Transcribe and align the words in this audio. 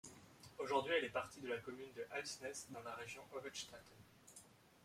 Aujourd'hui 0.57 0.95
elle 0.97 1.05
est 1.05 1.09
partie 1.09 1.41
de 1.41 1.47
la 1.47 1.59
commune 1.59 1.93
de 1.95 2.03
Halsnæs 2.09 2.65
dans 2.71 2.81
la 2.81 2.95
région 2.95 3.21
Hovedstaden. 3.35 3.99